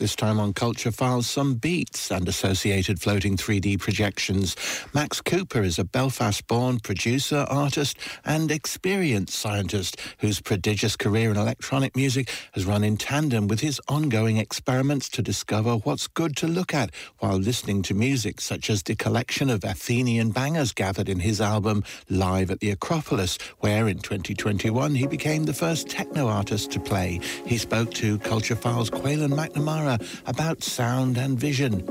This 0.00 0.16
time 0.16 0.40
on 0.40 0.54
Culture 0.54 0.90
Files, 0.92 1.26
some 1.28 1.56
beats 1.56 2.10
and 2.10 2.26
associated 2.26 3.02
floating 3.02 3.36
3D 3.36 3.78
projections. 3.78 4.56
Max 4.94 5.20
Cooper 5.20 5.60
is 5.60 5.78
a 5.78 5.84
Belfast-born 5.84 6.80
producer, 6.80 7.44
artist 7.50 7.98
and 8.24 8.50
experienced 8.50 9.38
scientist 9.38 10.00
whose 10.20 10.40
prodigious 10.40 10.96
career 10.96 11.30
in 11.30 11.36
electronic 11.36 11.94
music 11.96 12.30
has 12.52 12.64
run 12.64 12.82
in 12.82 12.96
tandem 12.96 13.46
with 13.46 13.60
his 13.60 13.78
ongoing 13.88 14.38
experiments 14.38 15.10
to 15.10 15.20
discover 15.20 15.74
what's 15.74 16.06
good 16.06 16.34
to 16.38 16.48
look 16.48 16.72
at 16.72 16.88
while 17.18 17.36
listening 17.36 17.82
to 17.82 17.92
music, 17.92 18.40
such 18.40 18.70
as 18.70 18.82
the 18.82 18.96
collection 18.96 19.50
of 19.50 19.62
Athenian 19.64 20.30
bangers 20.30 20.72
gathered 20.72 21.10
in 21.10 21.20
his 21.20 21.42
album 21.42 21.84
Live 22.08 22.50
at 22.50 22.60
the 22.60 22.70
Acropolis, 22.70 23.36
where 23.58 23.86
in 23.86 23.98
2021 23.98 24.94
he 24.94 25.06
became 25.06 25.44
the 25.44 25.52
first 25.52 25.90
techno 25.90 26.26
artist 26.26 26.70
to 26.70 26.80
play. 26.80 27.20
He 27.44 27.58
spoke 27.58 27.92
to 27.96 28.18
Culture 28.20 28.56
Files' 28.56 28.88
Quaylen 28.88 29.34
McNamara 29.34 29.89
about 30.26 30.62
sound 30.62 31.16
and 31.16 31.38
vision. 31.38 31.84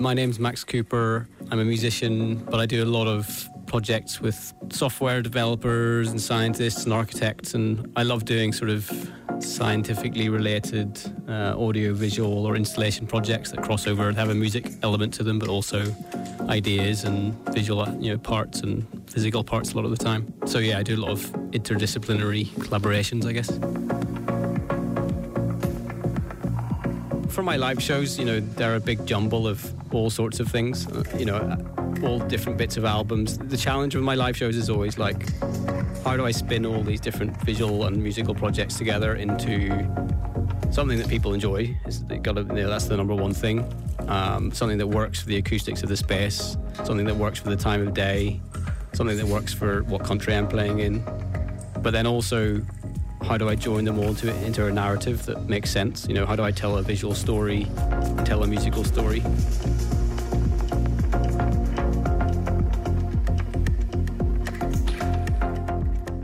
My 0.00 0.14
name's 0.14 0.38
Max 0.38 0.64
Cooper. 0.64 1.28
I'm 1.50 1.60
a 1.60 1.64
musician, 1.64 2.36
but 2.36 2.58
I 2.60 2.66
do 2.66 2.82
a 2.82 2.86
lot 2.86 3.06
of 3.06 3.48
projects 3.66 4.20
with 4.20 4.52
software 4.70 5.22
developers 5.22 6.10
and 6.10 6.20
scientists 6.20 6.84
and 6.84 6.92
architects, 6.92 7.54
and 7.54 7.92
I 7.96 8.02
love 8.02 8.24
doing 8.24 8.52
sort 8.52 8.70
of 8.70 8.90
scientifically 9.40 10.28
related 10.28 11.00
uh, 11.28 11.54
audio, 11.58 11.92
visual, 11.92 12.46
or 12.46 12.56
installation 12.56 13.06
projects 13.06 13.50
that 13.50 13.62
cross 13.62 13.86
over 13.86 14.08
and 14.08 14.16
have 14.16 14.30
a 14.30 14.34
music 14.34 14.70
element 14.82 15.12
to 15.14 15.22
them, 15.22 15.38
but 15.38 15.48
also 15.48 15.84
ideas 16.48 17.04
and 17.04 17.34
visual, 17.52 17.88
you 18.00 18.12
know, 18.12 18.18
parts 18.18 18.60
and 18.60 18.86
physical 19.10 19.42
parts 19.42 19.72
a 19.72 19.76
lot 19.76 19.84
of 19.84 19.90
the 19.90 20.04
time. 20.04 20.32
So 20.46 20.58
yeah, 20.58 20.78
I 20.78 20.82
do 20.82 20.96
a 20.96 21.02
lot 21.02 21.10
of 21.10 21.20
interdisciplinary 21.50 22.46
collaborations, 22.66 23.26
I 23.26 23.32
guess. 23.32 23.50
For 27.34 27.42
my 27.42 27.56
live 27.56 27.82
shows, 27.82 28.16
you 28.16 28.24
know, 28.24 28.38
they're 28.38 28.76
a 28.76 28.80
big 28.80 29.04
jumble 29.06 29.48
of 29.48 29.74
all 29.92 30.08
sorts 30.08 30.38
of 30.38 30.48
things, 30.48 30.86
uh, 30.86 31.02
you 31.18 31.24
know, 31.24 31.58
all 32.04 32.20
different 32.20 32.56
bits 32.56 32.76
of 32.76 32.84
albums. 32.84 33.36
The 33.36 33.56
challenge 33.56 33.96
with 33.96 34.04
my 34.04 34.14
live 34.14 34.36
shows 34.36 34.56
is 34.56 34.70
always 34.70 34.98
like, 34.98 35.28
how 36.04 36.16
do 36.16 36.24
I 36.24 36.30
spin 36.30 36.64
all 36.64 36.84
these 36.84 37.00
different 37.00 37.36
visual 37.42 37.86
and 37.86 38.00
musical 38.00 38.36
projects 38.36 38.78
together 38.78 39.16
into 39.16 39.68
something 40.70 40.96
that 40.96 41.08
people 41.08 41.34
enjoy? 41.34 41.76
Is 41.86 41.98
got 41.98 42.36
to, 42.36 42.42
you 42.42 42.62
know, 42.62 42.68
that's 42.70 42.86
the 42.86 42.96
number 42.96 43.16
one 43.16 43.34
thing. 43.34 43.66
Um, 44.06 44.52
something 44.52 44.78
that 44.78 44.86
works 44.86 45.20
for 45.20 45.26
the 45.26 45.36
acoustics 45.36 45.82
of 45.82 45.88
the 45.88 45.96
space, 45.96 46.56
something 46.84 47.06
that 47.06 47.16
works 47.16 47.40
for 47.40 47.50
the 47.50 47.56
time 47.56 47.84
of 47.84 47.94
day, 47.94 48.40
something 48.92 49.16
that 49.16 49.26
works 49.26 49.52
for 49.52 49.82
what 49.84 50.04
country 50.04 50.36
I'm 50.36 50.46
playing 50.46 50.78
in. 50.78 51.04
But 51.82 51.90
then 51.90 52.06
also 52.06 52.62
how 53.24 53.38
do 53.38 53.48
I 53.48 53.54
join 53.54 53.84
them 53.84 53.98
all 53.98 54.08
into, 54.08 54.34
into 54.44 54.66
a 54.66 54.72
narrative 54.72 55.24
that 55.26 55.48
makes 55.48 55.70
sense? 55.70 56.06
You 56.06 56.14
know, 56.14 56.26
how 56.26 56.36
do 56.36 56.42
I 56.42 56.50
tell 56.50 56.76
a 56.76 56.82
visual 56.82 57.14
story, 57.14 57.66
tell 58.24 58.42
a 58.42 58.46
musical 58.46 58.84
story? 58.84 59.22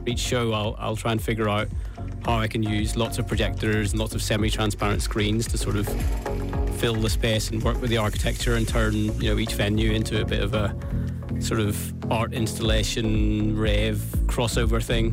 Each 0.07 0.19
show, 0.19 0.53
I'll, 0.53 0.77
I'll 0.79 0.97
try 0.97 1.13
and 1.13 1.23
figure 1.23 1.49
out 1.49 1.69
how 2.25 2.39
I 2.39 2.49
can 2.49 2.63
use 2.63 2.97
lots 2.97 3.19
of 3.19 3.27
projectors 3.27 3.93
and 3.93 4.01
lots 4.01 4.15
of 4.15 4.23
semi-transparent 4.23 5.03
screens 5.03 5.47
to 5.49 5.59
sort 5.59 5.77
of 5.77 5.89
fill 6.79 6.95
the 6.95 7.11
space 7.11 7.51
and 7.51 7.63
work 7.63 7.81
with 7.81 7.91
the 7.91 7.97
architecture 7.97 8.55
and 8.55 8.67
turn 8.67 8.95
you 8.95 9.31
know 9.31 9.39
each 9.39 9.55
venue 9.55 9.93
into 9.93 10.21
a 10.21 10.25
bit 10.25 10.43
of 10.43 10.55
a 10.55 10.75
sort 11.41 11.61
of 11.61 11.95
art 12.11 12.33
installation 12.33 13.57
rave 13.57 13.99
crossover 14.27 14.83
thing. 14.83 15.13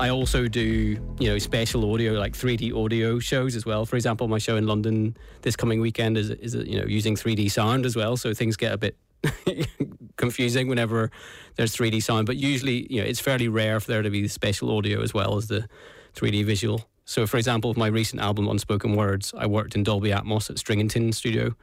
I 0.00 0.10
also 0.10 0.46
do, 0.46 0.96
you 1.18 1.28
know, 1.28 1.38
spatial 1.38 1.92
audio, 1.92 2.12
like 2.12 2.34
3D 2.34 2.72
audio 2.72 3.18
shows 3.18 3.56
as 3.56 3.66
well. 3.66 3.84
For 3.84 3.96
example, 3.96 4.28
my 4.28 4.38
show 4.38 4.56
in 4.56 4.66
London 4.66 5.16
this 5.42 5.56
coming 5.56 5.80
weekend 5.80 6.16
is, 6.16 6.30
is 6.30 6.54
you 6.54 6.78
know, 6.78 6.86
using 6.86 7.16
3D 7.16 7.50
sound 7.50 7.84
as 7.84 7.96
well. 7.96 8.16
So 8.16 8.32
things 8.32 8.56
get 8.56 8.72
a 8.72 8.78
bit 8.78 8.96
confusing 10.16 10.68
whenever 10.68 11.10
there's 11.56 11.74
3D 11.74 12.00
sound. 12.00 12.26
But 12.26 12.36
usually, 12.36 12.86
you 12.92 13.00
know, 13.00 13.08
it's 13.08 13.18
fairly 13.18 13.48
rare 13.48 13.80
for 13.80 13.88
there 13.88 14.02
to 14.02 14.10
be 14.10 14.22
the 14.22 14.28
special 14.28 14.76
audio 14.76 15.02
as 15.02 15.12
well 15.12 15.36
as 15.36 15.48
the 15.48 15.68
3D 16.14 16.44
visual. 16.44 16.88
So, 17.04 17.26
for 17.26 17.36
example, 17.36 17.70
with 17.70 17.78
my 17.78 17.88
recent 17.88 18.22
album, 18.22 18.48
Unspoken 18.48 18.94
Words, 18.94 19.34
I 19.36 19.46
worked 19.46 19.74
in 19.74 19.82
Dolby 19.82 20.10
Atmos 20.10 20.48
at 20.48 20.58
String 20.58 20.80
and 20.80 20.88
Tin 20.88 21.12
Studio. 21.12 21.56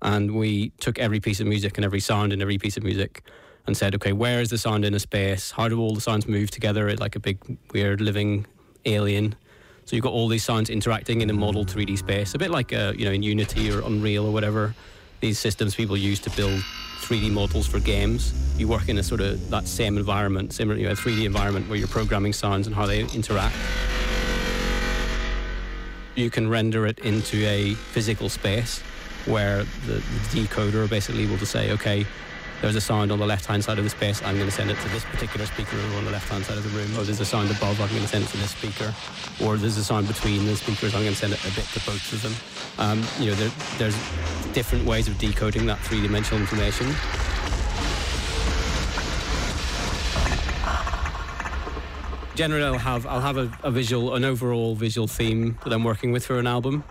And 0.00 0.34
we 0.34 0.70
took 0.80 0.98
every 0.98 1.20
piece 1.20 1.40
of 1.40 1.46
music 1.46 1.76
and 1.76 1.84
every 1.84 2.00
sound 2.00 2.32
and 2.32 2.40
every 2.40 2.56
piece 2.56 2.78
of 2.78 2.82
music 2.82 3.22
and 3.66 3.76
said, 3.76 3.94
okay, 3.94 4.12
where 4.12 4.40
is 4.40 4.50
the 4.50 4.58
sound 4.58 4.84
in 4.84 4.94
a 4.94 5.00
space? 5.00 5.50
How 5.50 5.68
do 5.68 5.80
all 5.80 5.94
the 5.94 6.00
sounds 6.00 6.26
move 6.28 6.50
together 6.50 6.94
like 6.96 7.16
a 7.16 7.20
big, 7.20 7.38
weird, 7.72 8.00
living 8.00 8.46
alien? 8.84 9.34
So 9.86 9.96
you've 9.96 10.02
got 10.02 10.12
all 10.12 10.28
these 10.28 10.44
sounds 10.44 10.70
interacting 10.70 11.20
in 11.20 11.30
a 11.30 11.34
model 11.34 11.64
3D 11.64 11.98
space, 11.98 12.34
a 12.34 12.38
bit 12.38 12.50
like 12.50 12.72
uh, 12.72 12.92
you 12.96 13.04
know 13.04 13.12
in 13.12 13.22
Unity 13.22 13.70
or 13.70 13.80
Unreal 13.80 14.26
or 14.26 14.32
whatever 14.32 14.74
these 15.20 15.38
systems 15.38 15.74
people 15.74 15.96
use 15.96 16.20
to 16.20 16.30
build 16.30 16.60
3D 17.00 17.30
models 17.30 17.66
for 17.66 17.80
games. 17.80 18.32
You 18.58 18.68
work 18.68 18.88
in 18.88 18.98
a 18.98 19.02
sort 19.02 19.20
of 19.20 19.50
that 19.50 19.66
same 19.66 19.96
environment, 19.96 20.52
similar 20.52 20.78
you 20.78 20.86
know, 20.86 20.92
a 20.92 20.96
3D 20.96 21.24
environment 21.24 21.68
where 21.68 21.78
you're 21.78 21.88
programming 21.88 22.32
sounds 22.32 22.66
and 22.66 22.76
how 22.76 22.86
they 22.86 23.00
interact. 23.00 23.56
You 26.14 26.30
can 26.30 26.48
render 26.48 26.86
it 26.86 26.98
into 27.00 27.44
a 27.46 27.74
physical 27.74 28.28
space 28.28 28.80
where 29.26 29.64
the, 29.86 29.94
the 29.94 30.46
decoder 30.46 30.88
basically 30.88 31.26
will 31.26 31.38
just 31.38 31.52
say, 31.52 31.72
okay, 31.72 32.06
there's 32.64 32.76
a 32.76 32.80
sound 32.80 33.12
on 33.12 33.18
the 33.18 33.26
left 33.26 33.44
hand 33.44 33.62
side 33.62 33.76
of 33.76 33.84
the 33.84 33.90
space, 33.90 34.22
I'm 34.22 34.36
going 34.36 34.48
to 34.48 34.50
send 34.50 34.70
it 34.70 34.78
to 34.80 34.88
this 34.88 35.04
particular 35.04 35.44
speaker 35.44 35.76
on 35.98 36.06
the 36.06 36.10
left 36.10 36.30
hand 36.30 36.46
side 36.46 36.56
of 36.56 36.62
the 36.64 36.70
room. 36.70 36.98
Or 36.98 37.04
there's 37.04 37.20
a 37.20 37.24
sound 37.26 37.50
above, 37.50 37.78
I'm 37.78 37.90
going 37.90 38.00
to 38.00 38.08
send 38.08 38.24
it 38.24 38.28
to 38.28 38.38
this 38.38 38.52
speaker. 38.52 38.94
Or 39.44 39.58
there's 39.58 39.76
a 39.76 39.84
sound 39.84 40.08
between 40.08 40.46
the 40.46 40.56
speakers, 40.56 40.94
I'm 40.94 41.02
going 41.02 41.12
to 41.12 41.18
send 41.18 41.34
it 41.34 41.44
a 41.44 41.54
bit 41.54 41.66
to 41.66 41.80
both 41.84 42.10
of 42.10 42.22
them. 42.22 42.34
Um, 42.78 43.04
you 43.22 43.30
know, 43.30 43.36
there, 43.36 43.50
there's 43.76 43.94
different 44.54 44.86
ways 44.86 45.08
of 45.08 45.18
decoding 45.18 45.66
that 45.66 45.78
three 45.80 46.00
dimensional 46.00 46.40
information. 46.40 46.86
Generally, 52.34 52.64
I'll 52.64 52.78
have 52.78 53.06
I'll 53.06 53.20
have 53.20 53.36
a, 53.36 53.52
a 53.62 53.70
visual, 53.70 54.14
an 54.14 54.24
overall 54.24 54.74
visual 54.74 55.06
theme 55.06 55.58
that 55.64 55.72
I'm 55.74 55.84
working 55.84 56.12
with 56.12 56.24
for 56.24 56.38
an 56.38 56.46
album, 56.46 56.82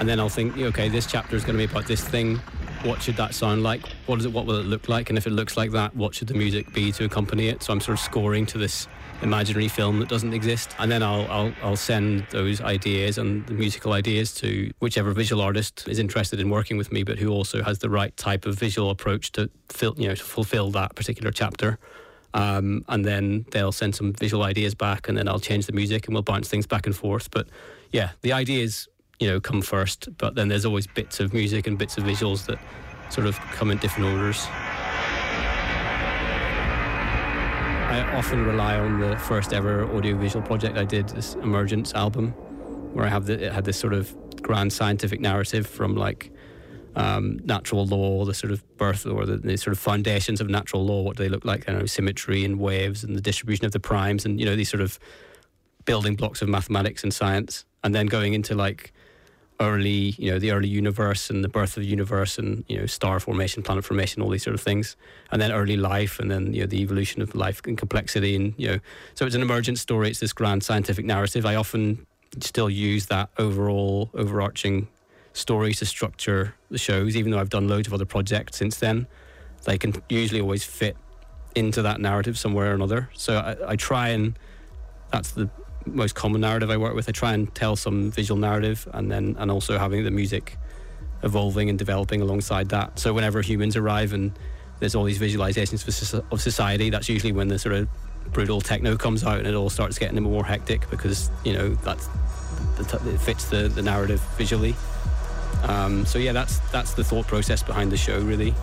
and 0.00 0.08
then 0.08 0.18
I'll 0.18 0.28
think, 0.28 0.58
okay, 0.58 0.88
this 0.88 1.06
chapter 1.06 1.36
is 1.36 1.44
going 1.44 1.56
to 1.56 1.64
be 1.64 1.70
about 1.70 1.86
this 1.86 2.02
thing 2.02 2.40
what 2.86 3.02
should 3.02 3.16
that 3.16 3.34
sound 3.34 3.64
like? 3.64 3.82
What 4.06 4.20
is 4.20 4.26
it? 4.26 4.32
What 4.32 4.46
will 4.46 4.58
it 4.58 4.66
look 4.66 4.88
like? 4.88 5.10
And 5.10 5.18
if 5.18 5.26
it 5.26 5.30
looks 5.30 5.56
like 5.56 5.72
that, 5.72 5.94
what 5.96 6.14
should 6.14 6.28
the 6.28 6.34
music 6.34 6.72
be 6.72 6.92
to 6.92 7.04
accompany 7.04 7.48
it? 7.48 7.62
So 7.62 7.72
I'm 7.72 7.80
sort 7.80 7.98
of 7.98 8.04
scoring 8.04 8.46
to 8.46 8.58
this 8.58 8.86
imaginary 9.22 9.66
film 9.66 9.98
that 9.98 10.08
doesn't 10.08 10.32
exist, 10.32 10.74
and 10.78 10.90
then 10.90 11.02
I'll 11.02 11.26
I'll, 11.30 11.52
I'll 11.62 11.76
send 11.76 12.26
those 12.30 12.60
ideas 12.60 13.18
and 13.18 13.44
the 13.46 13.54
musical 13.54 13.92
ideas 13.92 14.32
to 14.34 14.70
whichever 14.78 15.10
visual 15.12 15.42
artist 15.42 15.88
is 15.88 15.98
interested 15.98 16.38
in 16.38 16.48
working 16.48 16.76
with 16.76 16.92
me, 16.92 17.02
but 17.02 17.18
who 17.18 17.30
also 17.30 17.62
has 17.62 17.80
the 17.80 17.90
right 17.90 18.16
type 18.16 18.46
of 18.46 18.56
visual 18.56 18.90
approach 18.90 19.32
to 19.32 19.50
fill 19.68 19.94
you 19.98 20.08
know 20.08 20.14
to 20.14 20.22
fulfill 20.22 20.70
that 20.70 20.94
particular 20.94 21.32
chapter. 21.32 21.78
Um, 22.34 22.84
and 22.88 23.04
then 23.04 23.46
they'll 23.50 23.72
send 23.72 23.94
some 23.94 24.12
visual 24.12 24.44
ideas 24.44 24.74
back, 24.74 25.08
and 25.08 25.18
then 25.18 25.26
I'll 25.26 25.40
change 25.40 25.66
the 25.66 25.72
music, 25.72 26.06
and 26.06 26.14
we'll 26.14 26.22
bounce 26.22 26.48
things 26.48 26.66
back 26.66 26.86
and 26.86 26.94
forth. 26.94 27.30
But 27.30 27.48
yeah, 27.90 28.10
the 28.20 28.32
ideas 28.32 28.88
you 29.18 29.28
know 29.28 29.40
come 29.40 29.62
first 29.62 30.08
but 30.18 30.34
then 30.34 30.48
there's 30.48 30.64
always 30.64 30.86
bits 30.86 31.20
of 31.20 31.32
music 31.32 31.66
and 31.66 31.78
bits 31.78 31.96
of 31.96 32.04
visuals 32.04 32.46
that 32.46 32.58
sort 33.10 33.26
of 33.26 33.38
come 33.52 33.70
in 33.70 33.78
different 33.78 34.12
orders 34.14 34.46
I 37.88 38.02
often 38.14 38.44
rely 38.44 38.76
on 38.76 39.00
the 39.00 39.16
first 39.16 39.52
ever 39.52 39.84
audiovisual 39.84 40.44
project 40.44 40.76
I 40.76 40.84
did 40.84 41.08
this 41.10 41.34
Emergence 41.36 41.94
album 41.94 42.30
where 42.92 43.06
I 43.06 43.08
have 43.08 43.26
the, 43.26 43.46
it 43.46 43.52
had 43.52 43.64
this 43.64 43.78
sort 43.78 43.94
of 43.94 44.14
grand 44.42 44.72
scientific 44.72 45.20
narrative 45.20 45.66
from 45.66 45.96
like 45.96 46.32
um, 46.94 47.40
natural 47.44 47.84
law, 47.86 48.24
the 48.24 48.34
sort 48.34 48.52
of 48.52 48.76
birth 48.78 49.06
or 49.06 49.26
the, 49.26 49.36
the, 49.36 49.56
sort 49.56 49.72
of 49.72 49.78
foundations 49.78 50.40
of 50.40 50.48
natural 50.48 50.84
law, 50.84 51.02
what 51.02 51.16
do 51.16 51.22
they 51.22 51.28
look 51.28 51.44
like? 51.44 51.68
I 51.68 51.72
know 51.72 51.86
symmetry 51.86 52.44
and 52.44 52.58
waves 52.58 53.04
and 53.04 53.14
the 53.14 53.20
distribution 53.20 53.66
of 53.66 53.72
the 53.72 53.80
primes 53.80 54.24
and 54.24 54.40
you 54.40 54.46
know 54.46 54.56
these 54.56 54.70
sort 54.70 54.80
of 54.80 54.98
building 55.84 56.16
blocks 56.16 56.40
of 56.42 56.48
mathematics 56.48 57.02
and 57.02 57.12
science, 57.12 57.64
and 57.84 57.94
then 57.94 58.06
going 58.06 58.34
into 58.34 58.54
like 58.54 58.92
early, 59.60 60.14
you 60.18 60.30
know, 60.30 60.38
the 60.38 60.50
early 60.50 60.68
universe 60.68 61.30
and 61.30 61.42
the 61.42 61.48
birth 61.48 61.76
of 61.76 61.82
the 61.82 61.88
universe 61.88 62.38
and, 62.38 62.64
you 62.68 62.78
know, 62.78 62.86
star 62.86 63.18
formation, 63.20 63.62
planet 63.62 63.84
formation, 63.84 64.22
all 64.22 64.28
these 64.28 64.42
sort 64.42 64.54
of 64.54 64.60
things. 64.60 64.96
And 65.30 65.40
then 65.40 65.52
early 65.52 65.76
life 65.76 66.18
and 66.18 66.30
then, 66.30 66.52
you 66.52 66.60
know, 66.60 66.66
the 66.66 66.80
evolution 66.82 67.22
of 67.22 67.34
life 67.34 67.62
and 67.66 67.76
complexity. 67.76 68.36
And, 68.36 68.54
you 68.56 68.68
know, 68.68 68.78
so 69.14 69.26
it's 69.26 69.34
an 69.34 69.42
emergent 69.42 69.78
story. 69.78 70.10
It's 70.10 70.20
this 70.20 70.32
grand 70.32 70.62
scientific 70.62 71.04
narrative. 71.04 71.46
I 71.46 71.54
often 71.54 72.06
still 72.40 72.68
use 72.68 73.06
that 73.06 73.30
overall, 73.38 74.10
overarching 74.14 74.88
story 75.32 75.74
to 75.74 75.86
structure 75.86 76.54
the 76.70 76.78
shows, 76.78 77.16
even 77.16 77.30
though 77.30 77.38
I've 77.38 77.50
done 77.50 77.68
loads 77.68 77.86
of 77.86 77.94
other 77.94 78.06
projects 78.06 78.56
since 78.56 78.78
then. 78.78 79.06
They 79.64 79.78
can 79.78 79.94
usually 80.08 80.40
always 80.40 80.64
fit 80.64 80.96
into 81.54 81.82
that 81.82 82.00
narrative 82.00 82.38
somewhere 82.38 82.70
or 82.70 82.74
another. 82.74 83.08
So 83.14 83.38
I, 83.38 83.72
I 83.72 83.76
try 83.76 84.08
and 84.08 84.38
that's 85.10 85.30
the 85.30 85.48
most 85.86 86.14
common 86.14 86.40
narrative 86.40 86.70
I 86.70 86.76
work 86.76 86.94
with. 86.94 87.08
I 87.08 87.12
try 87.12 87.32
and 87.32 87.54
tell 87.54 87.76
some 87.76 88.10
visual 88.10 88.38
narrative, 88.38 88.88
and 88.92 89.10
then 89.10 89.36
and 89.38 89.50
also 89.50 89.78
having 89.78 90.04
the 90.04 90.10
music 90.10 90.58
evolving 91.22 91.70
and 91.70 91.78
developing 91.78 92.20
alongside 92.20 92.68
that. 92.70 92.98
So 92.98 93.12
whenever 93.12 93.40
humans 93.42 93.76
arrive 93.76 94.12
and 94.12 94.32
there's 94.80 94.94
all 94.94 95.04
these 95.04 95.18
visualizations 95.18 96.22
of 96.30 96.40
society. 96.40 96.90
That's 96.90 97.08
usually 97.08 97.32
when 97.32 97.48
the 97.48 97.58
sort 97.58 97.74
of 97.74 97.88
brutal 98.32 98.60
techno 98.60 98.96
comes 98.96 99.24
out 99.24 99.38
and 99.38 99.46
it 99.46 99.54
all 99.54 99.70
starts 99.70 99.98
getting 99.98 100.20
more 100.22 100.44
hectic 100.44 100.88
because 100.90 101.30
you 101.44 101.52
know 101.52 101.74
that's 101.76 102.08
it 102.78 103.20
fits 103.20 103.46
the, 103.46 103.68
the 103.68 103.82
narrative 103.82 104.20
visually. 104.36 104.74
Um, 105.62 106.04
so 106.04 106.18
yeah, 106.18 106.32
that's 106.32 106.58
that's 106.70 106.94
the 106.94 107.04
thought 107.04 107.26
process 107.26 107.62
behind 107.62 107.90
the 107.90 107.96
show. 107.96 108.20
Really, 108.20 108.54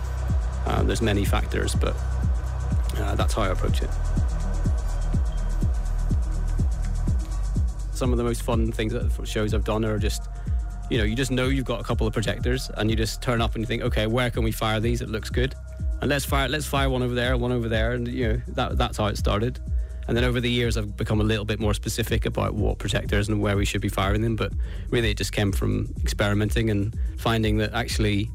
um, 0.67 0.87
there's 0.87 1.01
many 1.01 1.25
factors, 1.25 1.73
but 1.75 1.95
uh, 2.97 3.15
that's 3.15 3.33
how 3.33 3.43
I 3.43 3.47
approach 3.49 3.81
it. 3.81 3.89
Some 7.93 8.11
of 8.11 8.17
the 8.17 8.23
most 8.23 8.41
fun 8.41 8.71
things 8.71 8.93
that 8.93 9.27
shows 9.27 9.53
I've 9.53 9.63
done 9.63 9.85
are 9.85 9.99
just, 9.99 10.27
you 10.89 10.97
know, 10.97 11.03
you 11.03 11.15
just 11.15 11.31
know 11.31 11.47
you've 11.47 11.65
got 11.65 11.79
a 11.79 11.83
couple 11.83 12.07
of 12.07 12.13
projectors, 12.13 12.69
and 12.77 12.89
you 12.89 12.95
just 12.95 13.21
turn 13.21 13.41
up 13.41 13.55
and 13.55 13.61
you 13.61 13.67
think, 13.67 13.83
okay, 13.83 14.07
where 14.07 14.29
can 14.29 14.43
we 14.43 14.51
fire 14.51 14.79
these? 14.79 15.01
It 15.01 15.09
looks 15.09 15.29
good, 15.29 15.55
and 16.01 16.09
let's 16.09 16.25
fire 16.25 16.49
let's 16.49 16.65
fire 16.65 16.89
one 16.89 17.03
over 17.03 17.13
there, 17.13 17.37
one 17.37 17.51
over 17.51 17.69
there, 17.69 17.93
and 17.93 18.07
you 18.07 18.27
know 18.27 18.41
that 18.49 18.77
that's 18.77 18.97
how 18.97 19.05
it 19.07 19.17
started. 19.17 19.59
And 20.07 20.17
then 20.17 20.25
over 20.25 20.41
the 20.41 20.49
years, 20.49 20.75
I've 20.75 20.97
become 20.97 21.21
a 21.21 21.23
little 21.23 21.45
bit 21.45 21.59
more 21.59 21.73
specific 21.73 22.25
about 22.25 22.55
what 22.55 22.77
projectors 22.77 23.29
and 23.29 23.41
where 23.41 23.55
we 23.55 23.63
should 23.63 23.79
be 23.79 23.89
firing 23.89 24.21
them. 24.21 24.35
But 24.35 24.51
really, 24.89 25.11
it 25.11 25.17
just 25.17 25.31
came 25.31 25.51
from 25.51 25.93
experimenting 26.01 26.69
and 26.69 26.93
finding 27.17 27.57
that 27.59 27.73
actually 27.73 28.29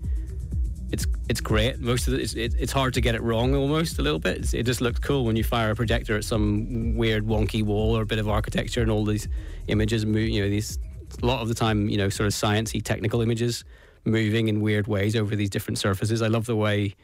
it's 0.98 1.06
it's 1.28 1.40
great. 1.40 1.78
Most 1.78 2.08
of 2.08 2.14
it, 2.14 2.20
it's, 2.20 2.34
it, 2.34 2.54
it's 2.58 2.72
hard 2.72 2.94
to 2.94 3.00
get 3.00 3.14
it 3.14 3.22
wrong 3.22 3.54
almost 3.54 3.98
a 3.98 4.02
little 4.02 4.18
bit. 4.18 4.38
It's, 4.38 4.54
it 4.54 4.64
just 4.64 4.80
looks 4.80 4.98
cool 4.98 5.24
when 5.24 5.36
you 5.36 5.44
fire 5.44 5.70
a 5.70 5.76
projector 5.76 6.16
at 6.16 6.24
some 6.24 6.96
weird 6.96 7.24
wonky 7.26 7.62
wall 7.62 7.96
or 7.96 8.02
a 8.02 8.06
bit 8.06 8.18
of 8.18 8.28
architecture 8.28 8.82
and 8.82 8.90
all 8.90 9.04
these 9.04 9.28
images 9.68 10.04
move. 10.04 10.28
You 10.28 10.42
know, 10.42 10.50
these 10.50 10.78
a 11.22 11.26
lot 11.26 11.40
of 11.40 11.48
the 11.48 11.54
time, 11.54 11.88
you 11.88 11.96
know, 11.96 12.08
sort 12.08 12.26
of 12.26 12.32
sciencey 12.32 12.82
technical 12.82 13.20
images 13.22 13.64
moving 14.04 14.48
in 14.48 14.60
weird 14.60 14.86
ways 14.86 15.14
over 15.14 15.36
these 15.36 15.50
different 15.50 15.78
surfaces. 15.78 16.20
I 16.22 16.28
love 16.28 16.46
the 16.46 16.56
way 16.56 16.96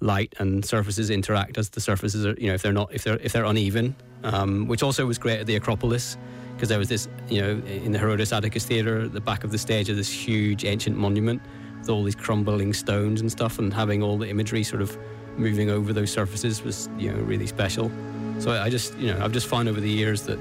light 0.00 0.34
and 0.38 0.64
surfaces 0.64 1.08
interact 1.08 1.56
as 1.56 1.70
the 1.70 1.80
surfaces 1.80 2.26
are 2.26 2.34
you 2.38 2.48
know 2.48 2.54
if 2.54 2.60
they're 2.60 2.70
not 2.70 2.92
if 2.92 3.02
they're 3.02 3.16
if 3.20 3.32
they're 3.32 3.46
uneven 3.46 3.96
um, 4.24 4.66
which 4.66 4.82
also 4.82 5.06
was 5.06 5.16
great 5.16 5.40
at 5.40 5.46
the 5.46 5.56
acropolis 5.56 6.18
because 6.54 6.68
there 6.68 6.78
was 6.78 6.90
this 6.90 7.08
you 7.30 7.40
know 7.40 7.52
in 7.66 7.92
the 7.92 7.98
herodes 7.98 8.30
atticus 8.30 8.66
theater 8.66 9.04
at 9.04 9.14
the 9.14 9.20
back 9.22 9.42
of 9.42 9.50
the 9.50 9.56
stage 9.56 9.88
of 9.88 9.96
this 9.96 10.12
huge 10.12 10.66
ancient 10.66 10.98
monument 10.98 11.40
all 11.88 12.02
these 12.02 12.14
crumbling 12.14 12.72
stones 12.72 13.20
and 13.20 13.30
stuff 13.30 13.58
and 13.58 13.72
having 13.72 14.02
all 14.02 14.18
the 14.18 14.28
imagery 14.28 14.62
sort 14.62 14.82
of 14.82 14.96
moving 15.36 15.70
over 15.70 15.92
those 15.92 16.10
surfaces 16.10 16.62
was 16.62 16.88
you 16.98 17.12
know 17.12 17.18
really 17.22 17.46
special 17.46 17.90
so 18.38 18.50
i 18.50 18.70
just 18.70 18.96
you 18.98 19.12
know 19.12 19.22
i've 19.22 19.32
just 19.32 19.46
found 19.46 19.68
over 19.68 19.80
the 19.80 19.90
years 19.90 20.22
that 20.22 20.38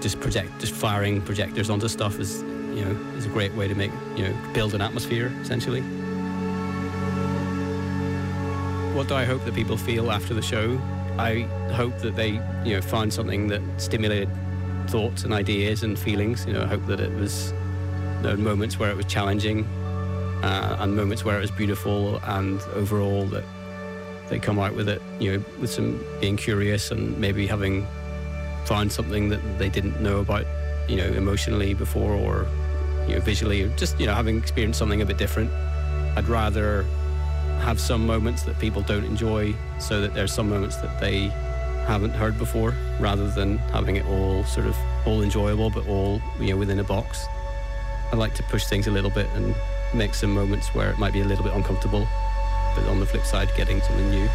just 0.00 0.18
project 0.20 0.50
just 0.58 0.72
firing 0.72 1.20
projectors 1.22 1.70
onto 1.70 1.88
stuff 1.88 2.18
is 2.18 2.42
you 2.74 2.84
know 2.84 2.90
is 3.16 3.26
a 3.26 3.28
great 3.28 3.54
way 3.54 3.68
to 3.68 3.74
make 3.74 3.92
you 4.16 4.24
know 4.24 4.52
build 4.52 4.74
an 4.74 4.80
atmosphere 4.80 5.32
essentially 5.40 5.82
what 8.94 9.08
do 9.08 9.14
I 9.14 9.24
hope 9.24 9.44
that 9.46 9.54
people 9.54 9.76
feel 9.76 10.12
after 10.12 10.34
the 10.34 10.42
show? 10.42 10.78
I 11.18 11.40
hope 11.72 11.98
that 12.00 12.14
they, 12.14 12.32
you 12.64 12.74
know, 12.74 12.82
find 12.82 13.12
something 13.12 13.48
that 13.48 13.62
stimulated 13.78 14.28
thoughts 14.88 15.24
and 15.24 15.32
ideas 15.32 15.82
and 15.82 15.98
feelings. 15.98 16.44
You 16.46 16.52
know, 16.52 16.62
I 16.62 16.66
hope 16.66 16.84
that 16.86 17.00
it 17.00 17.10
was 17.12 17.52
you 18.18 18.28
know, 18.28 18.36
moments 18.36 18.78
where 18.78 18.90
it 18.90 18.96
was 18.96 19.06
challenging 19.06 19.66
uh, 20.42 20.76
and 20.80 20.96
moments 20.96 21.24
where 21.24 21.38
it 21.38 21.40
was 21.40 21.50
beautiful, 21.50 22.18
and 22.24 22.60
overall 22.74 23.26
that 23.26 23.44
they 24.28 24.38
come 24.38 24.58
out 24.58 24.74
with 24.74 24.88
it, 24.88 25.02
you 25.20 25.32
know, 25.32 25.44
with 25.60 25.70
some 25.70 26.04
being 26.20 26.36
curious 26.36 26.90
and 26.90 27.18
maybe 27.18 27.46
having 27.46 27.86
found 28.64 28.90
something 28.92 29.28
that 29.28 29.40
they 29.58 29.68
didn't 29.68 30.00
know 30.00 30.20
about, 30.20 30.46
you 30.88 30.96
know, 30.96 31.06
emotionally 31.06 31.74
before 31.74 32.12
or 32.12 32.46
you 33.06 33.14
know, 33.14 33.20
visually, 33.20 33.62
or 33.62 33.68
just 33.76 33.98
you 33.98 34.06
know, 34.06 34.14
having 34.14 34.38
experienced 34.38 34.78
something 34.78 35.02
a 35.02 35.06
bit 35.06 35.18
different. 35.18 35.50
I'd 36.16 36.28
rather 36.28 36.84
have 37.60 37.80
some 37.80 38.06
moments 38.06 38.42
that 38.42 38.58
people 38.58 38.82
don't 38.82 39.04
enjoy 39.04 39.54
so 39.78 40.00
that 40.00 40.14
there's 40.14 40.32
some 40.32 40.48
moments 40.48 40.76
that 40.76 41.00
they 41.00 41.26
haven't 41.86 42.10
heard 42.10 42.38
before 42.38 42.74
rather 43.00 43.28
than 43.30 43.58
having 43.58 43.96
it 43.96 44.06
all 44.06 44.44
sort 44.44 44.66
of 44.66 44.76
all 45.04 45.22
enjoyable 45.22 45.70
but 45.70 45.86
all 45.88 46.20
you 46.40 46.50
know 46.50 46.56
within 46.56 46.78
a 46.78 46.84
box 46.84 47.26
i 48.12 48.16
like 48.16 48.34
to 48.34 48.42
push 48.44 48.64
things 48.66 48.86
a 48.86 48.90
little 48.90 49.10
bit 49.10 49.26
and 49.34 49.54
make 49.94 50.14
some 50.14 50.32
moments 50.32 50.74
where 50.74 50.90
it 50.90 50.98
might 50.98 51.12
be 51.12 51.20
a 51.20 51.24
little 51.24 51.44
bit 51.44 51.54
uncomfortable 51.54 52.06
but 52.74 52.86
on 52.86 53.00
the 53.00 53.06
flip 53.06 53.24
side 53.24 53.48
getting 53.56 53.80
something 53.80 54.10
new 54.10 54.28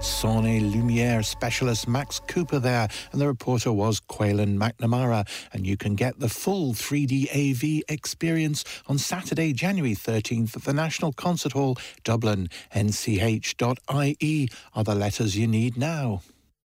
Son 0.00 0.46
et 0.46 0.60
Lumiere 0.60 1.24
specialist 1.24 1.88
Max 1.88 2.20
Cooper 2.28 2.60
there, 2.60 2.88
and 3.10 3.20
the 3.20 3.26
reporter 3.26 3.72
was 3.72 4.00
Quaylen 4.00 4.56
McNamara. 4.56 5.26
And 5.52 5.66
you 5.66 5.76
can 5.76 5.96
get 5.96 6.20
the 6.20 6.28
full 6.28 6.72
3D 6.72 7.28
AV 7.34 7.82
experience 7.88 8.64
on 8.86 8.98
Saturday, 8.98 9.52
January 9.52 9.94
13th 9.94 10.56
at 10.56 10.62
the 10.62 10.72
National 10.72 11.12
Concert 11.12 11.52
Hall, 11.52 11.76
Dublin. 12.04 12.48
nch.ie 12.74 14.48
are 14.74 14.84
the 14.84 14.94
letters 14.94 15.36
you 15.36 15.46
need 15.48 15.76
now. 15.76 16.22